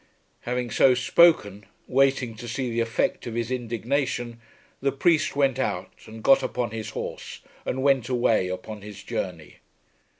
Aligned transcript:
Having 0.49 0.71
so 0.71 0.95
spoken, 0.95 1.63
waiting 1.85 2.33
to 2.33 2.47
see 2.47 2.71
the 2.71 2.79
effect 2.79 3.27
of 3.27 3.35
his 3.35 3.51
indignation, 3.51 4.41
the 4.81 4.91
priest 4.91 5.35
went 5.35 5.59
out, 5.59 5.93
and 6.07 6.23
got 6.23 6.41
upon 6.41 6.71
his 6.71 6.89
horse, 6.89 7.41
and 7.67 7.83
went 7.83 8.09
away 8.09 8.47
upon 8.47 8.81
his 8.81 9.03
journey. 9.03 9.57